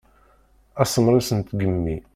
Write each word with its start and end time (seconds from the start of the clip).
Asemres 0.81 1.29
n 1.31 1.39
tgemmi. 1.47 1.95